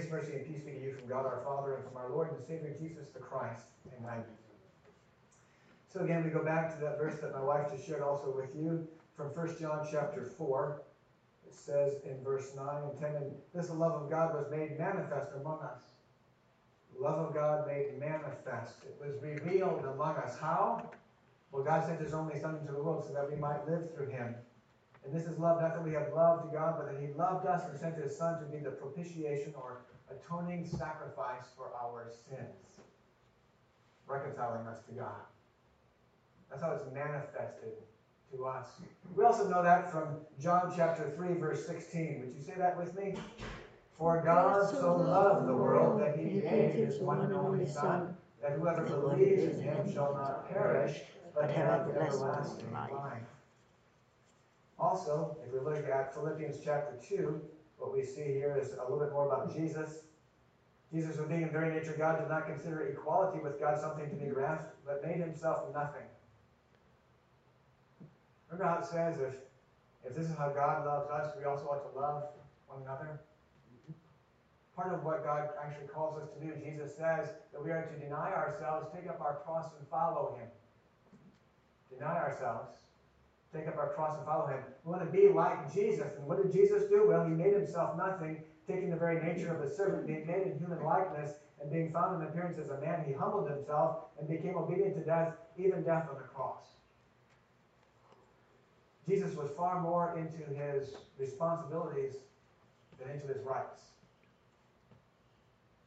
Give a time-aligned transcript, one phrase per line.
[0.00, 0.32] Grace, mercy.
[0.36, 2.74] And peace be to you from God our Father and from our Lord and Savior
[2.80, 3.64] Jesus the Christ.
[3.98, 4.24] Amen.
[5.92, 8.48] So again, we go back to that verse that my wife just shared also with
[8.56, 10.80] you from 1 John chapter 4.
[11.46, 15.32] It says in verse 9 and 10, and this love of God was made manifest
[15.38, 15.82] among us.
[16.98, 18.76] Love of God made manifest.
[18.84, 20.38] It was revealed among us.
[20.38, 20.90] How?
[21.52, 24.08] Well, God sent his only Son into the world so that we might live through
[24.08, 24.34] him.
[25.04, 27.62] And this is love, not that we have loved God, but that He loved us
[27.68, 32.80] and sent His Son to be the propitiation or atoning sacrifice for our sins,
[34.06, 35.22] reconciling us to God.
[36.50, 37.72] That's how it's manifested
[38.32, 38.66] to us.
[39.14, 42.20] We also know that from John chapter 3, verse 16.
[42.20, 43.14] Would you say that with me?
[43.98, 48.52] For God so loved the world that He gave His one and only Son, that
[48.52, 51.00] whoever believes in Him shall not perish,
[51.34, 53.22] but have everlasting life.
[54.78, 57.40] Also, if we look at Philippians chapter 2,
[57.80, 60.04] what we see here is a little bit more about Jesus.
[60.92, 64.16] Jesus, who being in very nature God, did not consider equality with God something to
[64.16, 66.02] be grasped, but made himself nothing.
[68.48, 69.34] Remember how it says, if,
[70.04, 72.24] if this is how God loves us, we also ought to love
[72.66, 73.20] one another?
[74.74, 78.04] Part of what God actually calls us to do, Jesus says that we are to
[78.04, 80.48] deny ourselves, take up our cross, and follow him.
[81.90, 82.74] Deny ourselves
[83.52, 84.60] take up our cross and follow him.
[84.84, 86.14] We want to be like Jesus.
[86.16, 87.08] And what did Jesus do?
[87.08, 90.58] Well, he made himself nothing, taking the very nature of a servant, being made in
[90.58, 94.56] human likeness, and being found in appearance as a man, he humbled himself and became
[94.56, 96.62] obedient to death, even death on the cross.
[99.08, 102.14] Jesus was far more into his responsibilities
[102.98, 103.80] than into his rights.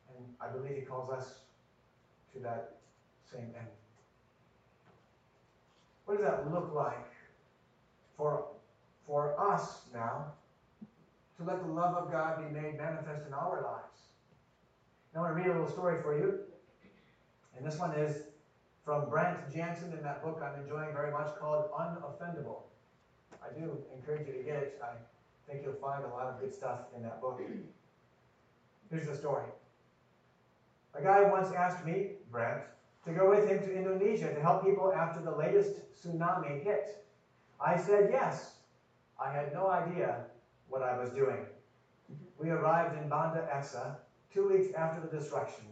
[0.10, 1.40] And I believe he calls us
[2.34, 2.76] to that
[3.32, 3.68] same end.
[6.06, 7.13] What does that look like
[8.18, 8.46] for,
[9.06, 10.26] for us now
[11.38, 14.08] to let the love of God be made manifest in our lives.
[15.14, 16.40] Now, I want to read a little story for you.
[17.58, 18.24] And this one is
[18.84, 22.64] from Brant Hansen in that book I'm enjoying very much called Unoffendable.
[23.42, 24.82] I do encourage you to get it.
[24.84, 24.96] I
[25.50, 27.40] think you'll find a lot of good stuff in that book.
[28.90, 29.46] Here's the story.
[30.96, 32.64] A guy once asked me, Brant,
[33.06, 37.04] to go with him to Indonesia to help people after the latest tsunami hit.
[37.64, 38.58] I said yes.
[39.18, 40.26] I had no idea
[40.68, 41.46] what I was doing.
[42.38, 43.96] We arrived in Banda Aceh
[44.34, 45.64] two weeks after the destruction.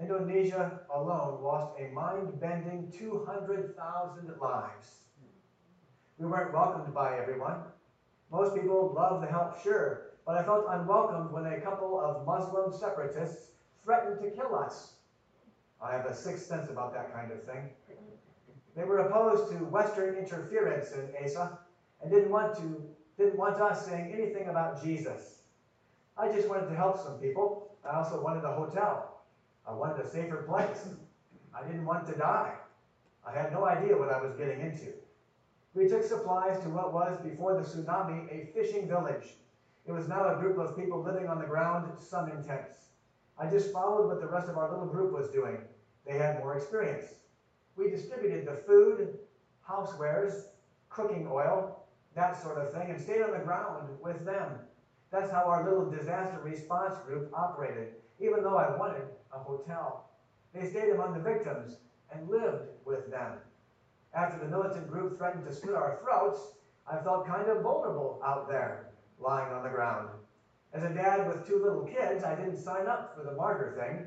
[0.00, 5.04] Indonesia alone lost a mind-bending 200,000 lives.
[6.18, 7.58] We weren't welcomed by everyone.
[8.32, 12.72] Most people loved the help, sure, but I felt unwelcomed when a couple of Muslim
[12.72, 13.52] separatists
[13.84, 14.94] threatened to kill us.
[15.80, 17.70] I have a sixth sense about that kind of thing.
[18.74, 21.58] They were opposed to Western interference in Aceh
[22.00, 22.88] and didn't want to
[23.18, 25.42] didn't want us saying anything about Jesus.
[26.16, 27.76] I just wanted to help some people.
[27.84, 29.20] I also wanted a hotel.
[29.66, 30.88] I wanted a safer place.
[31.54, 32.54] I didn't want to die.
[33.26, 34.94] I had no idea what I was getting into.
[35.74, 39.34] We took supplies to what was, before the tsunami, a fishing village.
[39.86, 42.88] It was now a group of people living on the ground, some in tents.
[43.38, 45.58] I just followed what the rest of our little group was doing.
[46.06, 47.21] They had more experience.
[47.76, 49.18] We distributed the food,
[49.68, 50.46] housewares,
[50.90, 51.84] cooking oil,
[52.14, 54.58] that sort of thing, and stayed on the ground with them.
[55.10, 60.10] That's how our little disaster response group operated, even though I wanted a hotel.
[60.52, 61.76] They stayed among the victims
[62.12, 63.38] and lived with them.
[64.14, 66.56] After the militant group threatened to slit our throats,
[66.86, 70.10] I felt kind of vulnerable out there, lying on the ground.
[70.74, 74.06] As a dad with two little kids, I didn't sign up for the martyr thing.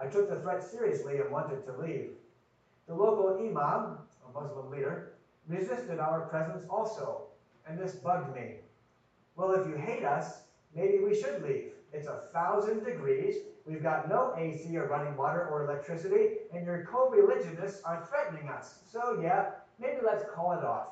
[0.00, 2.10] I took the threat seriously and wanted to leave.
[2.92, 3.96] The local imam,
[4.28, 5.14] a Muslim leader,
[5.48, 7.22] resisted our presence also,
[7.66, 8.56] and this bugged me.
[9.34, 10.42] Well, if you hate us,
[10.74, 11.72] maybe we should leave.
[11.94, 16.84] It's a thousand degrees, we've got no AC or running water or electricity, and your
[16.84, 18.80] co-religionists are threatening us.
[18.86, 20.88] So yeah, maybe let's call it off.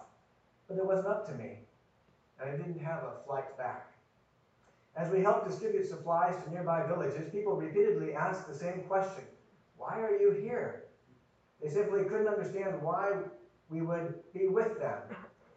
[0.69, 1.59] But it wasn't up to me,
[2.41, 3.93] and I didn't have a flight back.
[4.97, 9.25] As we helped distribute supplies to nearby villages, people repeatedly asked the same question.
[9.77, 10.85] Why are you here?
[11.63, 13.13] They simply couldn't understand why
[13.69, 14.99] we would be with them.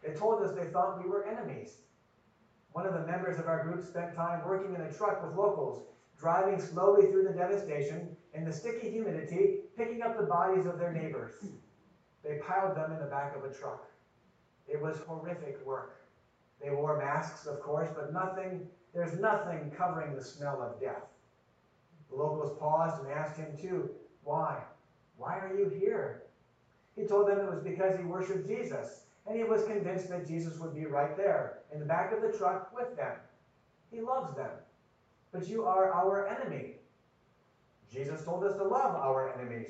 [0.04, 1.78] They told us they thought we were enemies.
[2.74, 5.86] One of the members of our group spent time working in a truck with locals,
[6.18, 10.92] driving slowly through the devastation in the sticky humidity, picking up the bodies of their
[10.92, 11.34] neighbors.
[12.24, 13.86] They piled them in the back of a truck.
[14.68, 16.02] It was horrific work.
[16.62, 21.04] They wore masks, of course, but nothing, there's nothing covering the smell of death.
[22.10, 23.90] The locals paused and asked him, too,
[24.24, 24.64] why?
[25.18, 26.24] Why are you here?
[26.96, 30.60] He told them it was because he worshiped Jesus, and he was convinced that Jesus
[30.60, 33.18] would be right there, in the back of the truck with them.
[33.92, 34.52] He loves them.
[35.32, 36.76] But you are our enemy.
[37.92, 39.70] Jesus told us to love our enemies.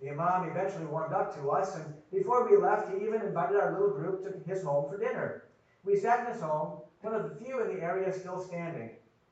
[0.00, 3.72] The Imam eventually warmed up to us, and before we left, he even invited our
[3.72, 5.44] little group to his home for dinner.
[5.84, 8.90] We sat in his home, one of the few in the area still standing.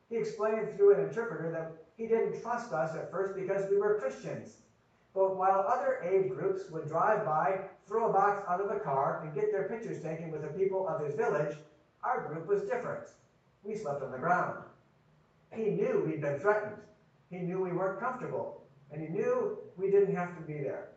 [0.09, 3.99] He explained through an interpreter that he didn't trust us at first because we were
[3.99, 4.63] Christians.
[5.19, 9.21] But while other aid groups would drive by, throw a box out of the car,
[9.25, 11.57] and get their pictures taken with the people of his village,
[12.05, 13.09] our group was different.
[13.65, 14.63] We slept on the ground.
[15.51, 16.77] He knew we'd been threatened.
[17.31, 18.63] He knew we weren't comfortable.
[18.93, 20.91] And he knew we didn't have to be there.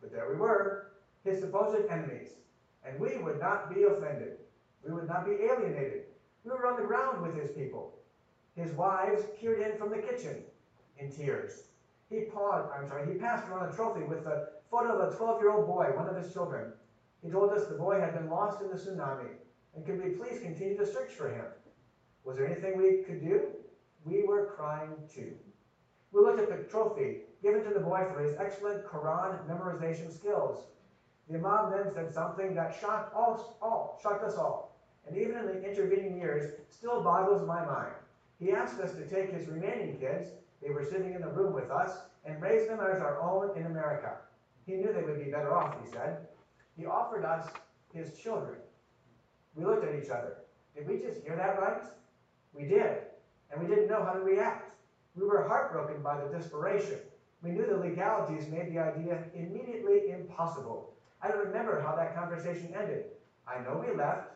[0.00, 0.90] But there we were,
[1.22, 2.30] his supposed enemies.
[2.84, 4.38] And we would not be offended.
[4.84, 6.06] We would not be alienated.
[6.42, 7.94] We were on the ground with his people.
[8.56, 10.42] His wives peered in from the kitchen
[10.98, 11.66] in tears.
[12.08, 15.50] He I'm sorry, he passed around a trophy with the photo of a 12 year
[15.50, 16.72] old boy, one of his children.
[17.22, 19.30] He told us the boy had been lost in the tsunami,
[19.74, 21.46] and could we please continue to search for him?
[22.24, 23.48] Was there anything we could do?
[24.04, 25.34] We were crying too.
[26.12, 30.66] We looked at the trophy given to the boy for his excellent Quran memorization skills.
[31.28, 35.68] The Imam then said something that shocked all, shocked us all, and even in the
[35.68, 37.94] intervening years still boggles my mind.
[38.38, 40.28] He asked us to take his remaining kids,
[40.62, 41.90] they were sitting in the room with us,
[42.24, 44.16] and raised them as our own in America.
[44.66, 46.26] He knew they would be better off, he said.
[46.76, 47.48] He offered us
[47.92, 48.58] his children.
[49.54, 50.38] We looked at each other.
[50.74, 51.82] Did we just hear that right?
[52.52, 52.98] We did,
[53.50, 54.74] and we didn't know how to react.
[55.14, 56.98] We were heartbroken by the desperation.
[57.42, 60.94] We knew the legalities made the idea immediately impossible.
[61.22, 63.04] I don't remember how that conversation ended.
[63.46, 64.30] I know we left,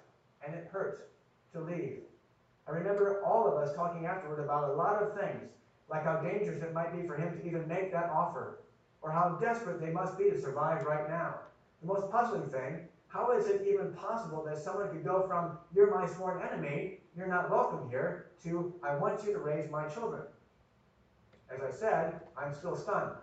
[0.46, 1.10] and it hurt
[1.52, 1.98] to leave.
[2.68, 5.50] I remember all of us talking afterward about a lot of things,
[5.90, 8.60] like how dangerous it might be for him to even make that offer,
[9.02, 11.34] or how desperate they must be to survive right now.
[11.80, 15.92] The most puzzling thing how is it even possible that someone could go from, you're
[15.92, 20.22] my sworn enemy, you're not welcome here, to, I want you to raise my children?
[21.52, 23.16] As I said, I'm still stunned.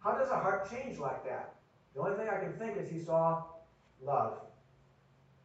[0.00, 1.56] How does a heart change like that?
[1.94, 3.42] The only thing I can think is he saw
[4.02, 4.38] love.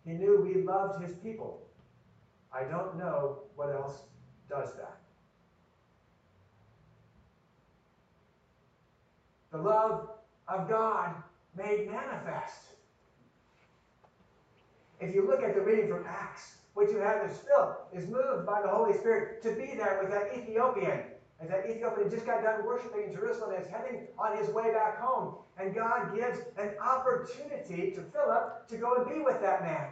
[0.05, 1.61] He knew we loved his people.
[2.53, 4.03] I don't know what else
[4.49, 4.95] does that.
[9.51, 10.09] The love
[10.47, 11.15] of God
[11.57, 12.65] made manifest.
[14.99, 18.45] If you look at the reading from Acts, what you have is Philip is moved
[18.45, 21.01] by the Holy Spirit to be there with that Ethiopian.
[21.41, 24.73] As that Ethiopian just got done worshiping in Jerusalem and is heading on his way
[24.73, 25.35] back home.
[25.57, 29.87] And God gives an opportunity to Philip to go and be with that man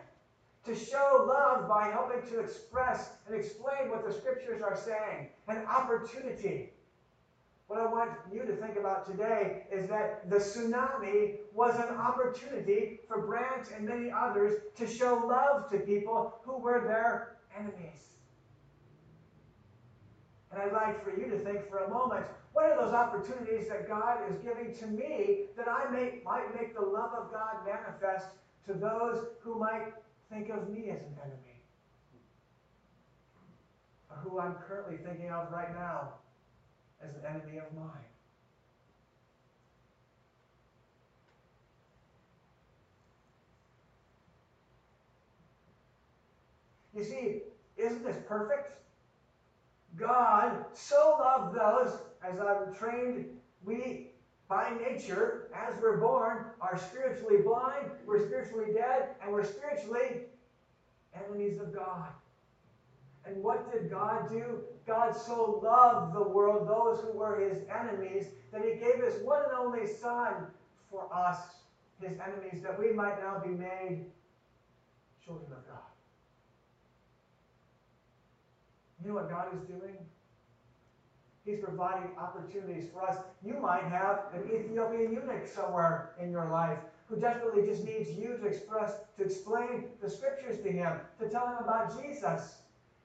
[0.68, 5.66] to show love by helping to express and explain what the scriptures are saying, an
[5.66, 6.72] opportunity.
[7.68, 13.02] What I want you to think about today is that the tsunami was an opportunity
[13.10, 18.14] for Brant and many others to show love to people who were their enemies.
[20.52, 23.88] And I'd like for you to think for a moment what are those opportunities that
[23.88, 28.30] God is giving to me that I may, might make the love of God manifest
[28.66, 29.94] to those who might
[30.32, 31.62] think of me as an enemy.
[34.10, 36.14] Or who I'm currently thinking of right now
[37.04, 38.08] as an enemy of mine.
[46.96, 47.42] You see,
[47.78, 48.72] isn't this perfect?
[49.96, 53.26] God so loved those, as I'm trained,
[53.64, 54.08] we
[54.50, 60.22] by nature, as we're born, are spiritually blind, we're spiritually dead, and we're spiritually
[61.14, 62.08] enemies of God.
[63.28, 64.62] And what did God do?
[64.86, 69.44] God so loved the world, those who were his enemies, that he gave his one
[69.44, 70.48] and only Son
[70.90, 71.38] for us,
[72.02, 74.06] his enemies, that we might now be made
[75.24, 75.78] children of God.
[79.02, 79.98] You know what God is doing?
[81.46, 83.18] He's providing opportunities for us.
[83.44, 86.78] You might have an Ethiopian eunuch somewhere in your life
[87.10, 91.48] who desperately just needs you to express, to explain the scriptures to him, to tell
[91.48, 92.58] him about Jesus.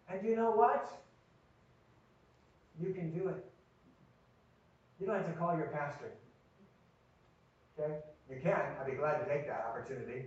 [0.09, 1.03] And you know what?
[2.81, 3.45] You can do it.
[5.01, 6.13] You don't have to call your pastor.
[7.79, 7.95] Okay?
[8.31, 8.77] You can.
[8.81, 10.27] I'd be glad to take that opportunity.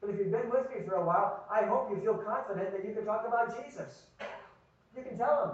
[0.00, 2.86] But if you've been with me for a while, I hope you feel confident that
[2.86, 4.02] you can talk about Jesus.
[4.96, 5.50] You can tell him.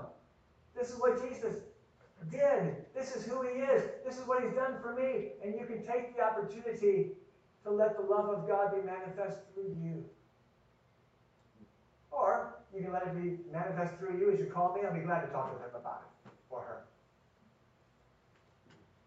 [0.78, 1.56] This is what Jesus
[2.30, 2.76] did.
[2.94, 3.82] This is who he is.
[4.04, 5.32] This is what he's done for me.
[5.44, 7.12] And you can take the opportunity
[7.64, 10.04] to let the love of God be manifest through you.
[12.74, 14.80] You can let it be manifest through you as you call me.
[14.86, 16.84] I'll be glad to talk with him about it or her.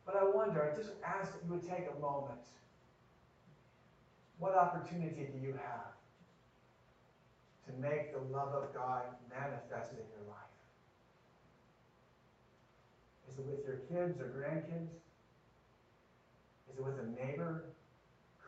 [0.05, 2.39] But I wonder, I just ask that you would take a moment.
[4.37, 5.95] What opportunity do you have
[7.65, 10.45] to make the love of God manifested in your life?
[13.27, 14.91] Is it with your kids or grandkids?
[16.71, 17.63] Is it with a neighbor,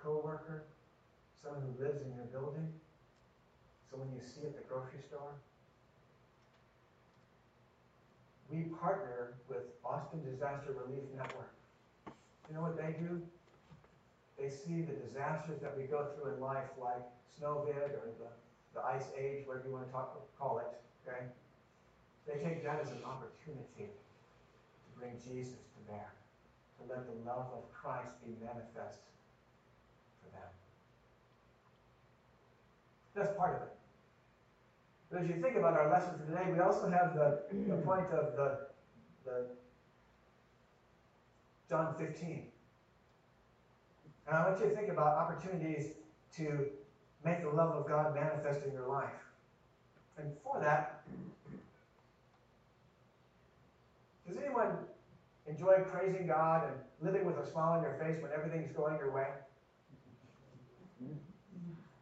[0.03, 0.65] co-worker,
[1.41, 2.67] someone who lives in your building?
[3.89, 5.31] Someone you see at the grocery store?
[8.51, 11.51] We partner with Austin Disaster Relief Network.
[12.47, 13.21] You know what they do?
[14.39, 17.03] They see the disasters that we go through in life, like
[17.35, 18.29] Snowvid or the,
[18.75, 20.71] the Ice Age, whatever you want to talk, call it,
[21.03, 21.25] okay?
[22.27, 26.11] They take that as an opportunity to bring Jesus to bear,
[26.79, 28.99] to let the love of Christ be manifest
[30.21, 30.51] for them.
[33.17, 33.73] That's part of it.
[35.09, 37.83] But as you think about our lesson for today, we also have the, the mm.
[37.85, 38.67] point of the,
[39.25, 39.45] the
[41.67, 42.43] John 15.
[44.27, 45.93] And I want you to think about opportunities
[46.35, 46.67] to
[47.25, 49.09] make the love of God manifest in your life.
[50.19, 51.01] And for that,
[54.27, 54.77] does anyone
[55.47, 59.11] enjoy praising God and living with a smile on your face when everything's going your
[59.11, 59.27] way?
[61.03, 61.26] Mm-hmm.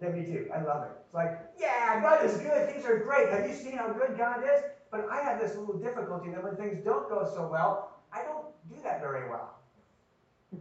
[0.06, 0.50] Yeah, me too.
[0.54, 0.92] I love it.
[1.04, 2.70] It's like, yeah, God is good.
[2.70, 3.30] Things are great.
[3.30, 4.64] Have you seen how good God is?
[4.92, 8.46] But I have this little difficulty that when things don't go so well, I don't
[8.70, 9.56] do that very well.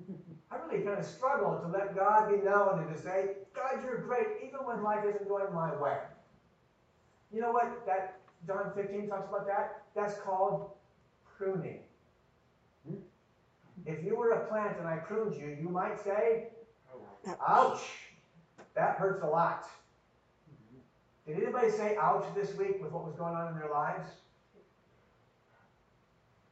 [0.51, 3.99] I really kind of struggle to let God be known and to say, God, you're
[3.99, 5.99] great, even when life isn't going my way.
[7.33, 9.83] You know what that John 15 talks about that?
[9.95, 10.71] That's called
[11.37, 11.81] pruning.
[12.89, 12.97] Hmm?
[13.85, 16.49] If you were a plant and I pruned you, you might say,
[16.95, 18.04] oh, ouch.
[18.75, 19.69] That hurts a lot.
[21.27, 24.07] Did anybody say ouch this week with what was going on in their lives?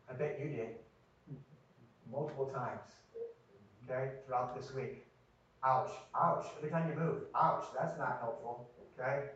[0.09, 0.77] I bet you did.
[2.11, 2.81] Multiple times.
[3.85, 5.07] Okay, throughout this week.
[5.65, 6.47] Ouch, ouch.
[6.59, 7.65] Every time you move, ouch.
[7.79, 8.69] That's not helpful.
[8.99, 9.27] Okay?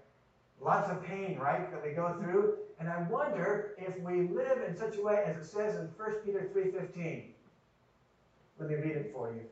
[0.60, 2.56] Lots of pain, right, that we go through.
[2.78, 6.14] And I wonder if we live in such a way as it says in 1
[6.24, 7.24] Peter 3.15.
[8.58, 9.42] Let me read it for you.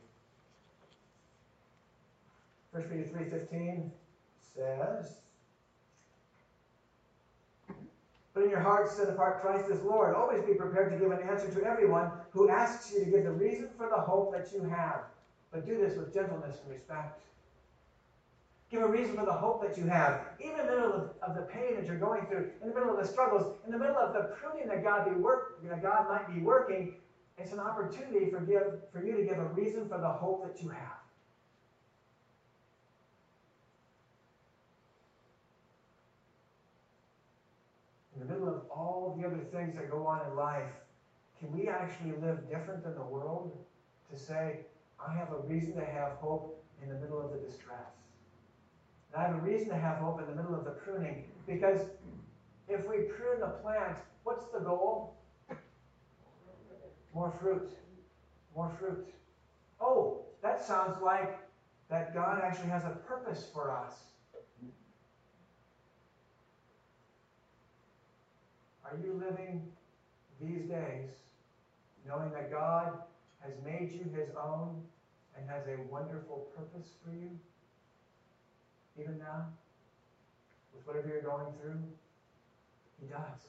[2.75, 3.89] 1 Peter 3.15
[4.57, 5.15] says,
[8.35, 10.17] But in your hearts set apart Christ as Lord.
[10.17, 13.31] Always be prepared to give an answer to everyone who asks you to give the
[13.31, 15.03] reason for the hope that you have.
[15.53, 17.21] But do this with gentleness and respect.
[18.73, 20.23] Give a reason for the hope that you have.
[20.41, 22.91] Even in the middle of, of the pain that you're going through, in the middle
[22.91, 26.09] of the struggles, in the middle of the pruning that God, be work, that God
[26.09, 26.95] might be working,
[27.39, 30.61] it's an opportunity for, give, for you to give a reason for the hope that
[30.61, 31.05] you have.
[38.15, 38.63] in the middle of
[39.25, 40.71] all the things that go on in life,
[41.39, 43.57] can we actually live different than the world
[44.11, 44.61] to say,
[45.05, 47.79] I have a reason to have hope in the middle of the distress?
[49.13, 51.81] And I have a reason to have hope in the middle of the pruning because
[52.69, 55.17] if we prune the plant, what's the goal?
[57.15, 57.71] More fruit.
[58.55, 59.07] More fruit.
[59.81, 61.39] Oh, that sounds like
[61.91, 63.95] that God actually has a purpose for us.
[68.95, 69.61] Are you living
[70.41, 71.11] these days
[72.07, 72.93] knowing that God
[73.41, 74.83] has made you his own
[75.37, 77.31] and has a wonderful purpose for you?
[78.97, 79.47] Even now?
[80.73, 81.83] With whatever you're going through?
[83.01, 83.49] He does.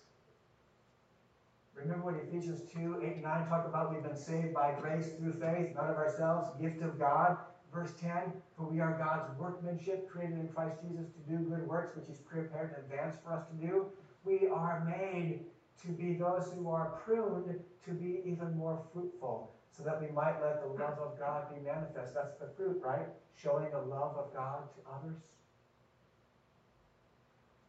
[1.76, 3.94] Remember what Ephesians 2, 8, and 9 talk about?
[3.94, 7.38] We've been saved by grace through faith, not of ourselves, gift of God.
[7.72, 11.96] Verse 10, for we are God's workmanship, created in Christ Jesus to do good works,
[11.96, 13.92] which he's prepared in advance for us to do
[14.26, 15.46] we are made
[15.84, 20.42] to be those who are pruned to be even more fruitful, so that we might
[20.42, 22.16] let the love of God be manifest.
[22.16, 23.08] That's the fruit, right?
[23.36, 25.22] Showing the love of God to others.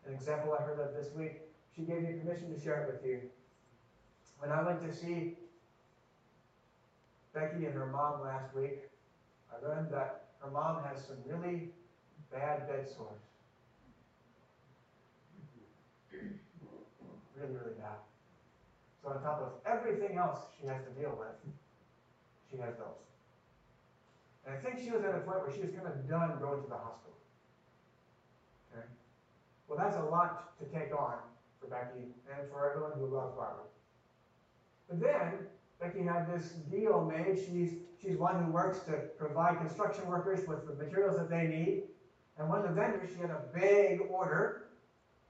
[0.07, 1.43] An example I heard of this week,
[1.75, 3.21] she gave me permission to share it with you.
[4.39, 5.37] When I went to see
[7.35, 8.89] Becky and her mom last week,
[9.53, 11.71] I learned that her mom has some really
[12.33, 13.21] bad bed sores.
[17.37, 18.01] Really, really bad.
[19.03, 21.37] So on top of everything else she has to deal with,
[22.51, 23.07] she has those.
[24.47, 26.63] And I think she was at a point where she was kind of done going
[26.63, 27.19] to the hospital.
[28.73, 28.87] Okay?
[29.69, 31.19] Well, that's a lot to take on
[31.61, 33.65] for Becky and for everyone who loves Barbara.
[34.89, 35.47] But then
[35.81, 37.39] Becky had this deal made.
[37.39, 41.83] She's she's one who works to provide construction workers with the materials that they need.
[42.39, 44.66] And one of the vendors, she had a big order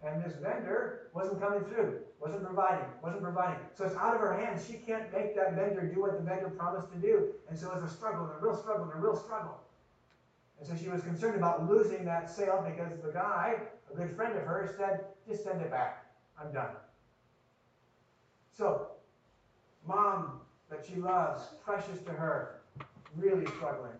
[0.04, 3.58] and this vendor wasn't coming through, wasn't providing, wasn't providing.
[3.74, 4.66] So it's out of her hands.
[4.66, 7.32] She can't make that vendor do what the vendor promised to do.
[7.48, 9.58] And so it's a struggle, a real struggle, a real struggle.
[10.58, 13.56] And so she was concerned about losing that sale because the guy,
[13.92, 16.06] a good friend of hers, said, just send it back.
[16.40, 16.70] I'm done.
[18.56, 18.88] So,
[19.86, 22.60] mom that she loves, precious to her,
[23.16, 23.92] really struggling.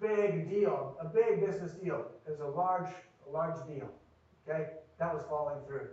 [0.00, 2.06] Big deal, a big business deal.
[2.26, 2.88] It was a large,
[3.30, 3.88] large deal.
[4.48, 4.68] Okay?
[4.98, 5.88] That was falling through.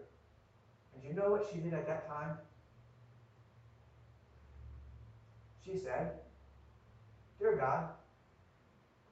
[0.95, 2.37] And you know what she did at that time?
[5.65, 6.11] She said,
[7.39, 7.89] Dear God,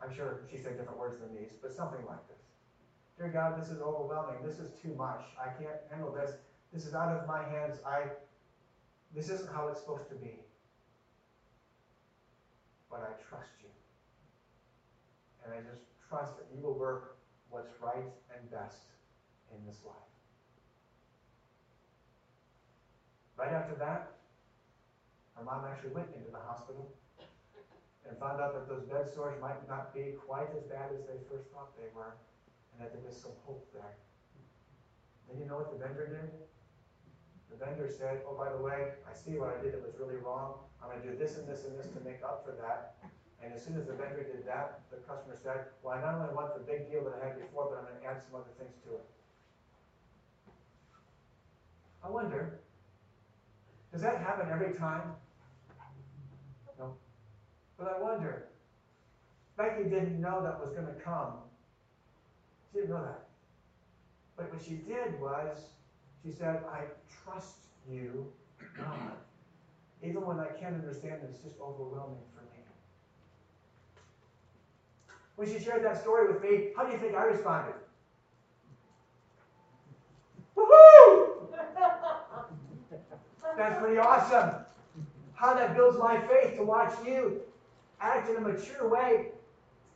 [0.01, 2.37] I'm sure she said different words than these, but something like this.
[3.17, 4.41] Dear God, this is overwhelming.
[4.45, 5.21] This is too much.
[5.39, 6.31] I can't handle this.
[6.73, 7.77] This is out of my hands.
[7.85, 8.03] I
[9.13, 10.39] this isn't how it's supposed to be.
[12.89, 13.69] But I trust you.
[15.43, 17.17] And I just trust that you will work
[17.49, 18.83] what's right and best
[19.55, 20.11] in this life.
[23.37, 24.11] Right after that,
[25.35, 26.93] her mom actually went into the hospital
[28.07, 31.17] and found out that those bed sores might not be quite as bad as they
[31.25, 32.13] first thought they were,
[32.73, 33.97] and that there was some hope there.
[35.29, 36.29] Then you know what the vendor did?
[37.49, 40.19] The vendor said, oh, by the way, I see what I did that was really
[40.19, 40.59] wrong.
[40.83, 42.99] I'm going to do this and this and this to make up for that.
[43.41, 46.33] And as soon as the vendor did that, the customer said, well, I not only
[46.35, 48.53] want the big deal that I had before, but I'm going to add some other
[48.59, 49.05] things to it.
[52.03, 52.59] I wonder,
[53.91, 55.13] does that happen every time?
[56.79, 56.93] No.
[57.77, 58.47] But I wonder,
[59.57, 61.33] Becky didn't know that was going to come.
[62.71, 63.27] She didn't know that.
[64.35, 65.57] But what she did was,
[66.23, 66.85] she said, I
[67.23, 67.57] trust
[67.89, 68.31] you,
[68.77, 69.11] God,
[70.01, 72.63] even when I can't understand it, it's just overwhelming for me.
[75.35, 77.75] When she shared that story with me, how do you think I responded?
[83.61, 84.55] That's pretty awesome.
[85.35, 87.41] How that builds my faith to watch you
[87.99, 89.27] act in a mature way,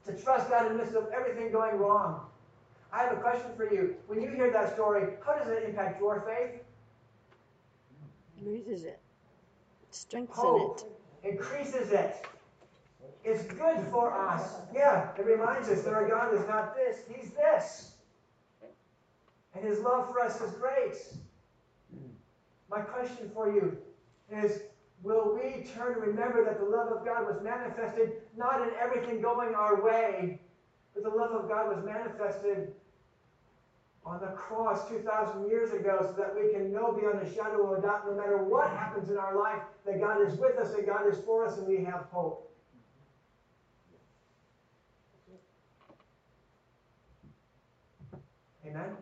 [0.06, 2.28] to trust God in the midst of everything going wrong.
[2.94, 3.96] I have a question for you.
[4.06, 6.62] When you hear that story, how does it impact your faith?
[8.40, 9.00] Raises it,
[9.90, 10.82] strengthens Hope
[11.24, 11.32] it.
[11.32, 12.24] increases it.
[13.24, 14.58] It's good for us.
[14.76, 17.94] Yeah, it reminds us that our God is not this, He's this.
[19.56, 20.98] And His love for us is great.
[22.70, 23.78] My question for you
[24.32, 24.62] is
[25.04, 29.22] will we turn and remember that the love of God was manifested not in everything
[29.22, 30.40] going our way,
[30.94, 32.74] but the love of God was manifested
[34.06, 37.80] on the cross 2,000 years ago so that we can know beyond a shadow of
[37.80, 40.86] a doubt, no matter what happens in our life, that God is with us, that
[40.86, 42.52] God is for us, and we have hope.
[48.66, 48.96] Amen?